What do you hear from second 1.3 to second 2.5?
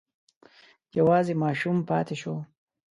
ماشوم پاتې شو.